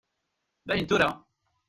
Dayen 0.67 0.87
tura! 0.89 1.09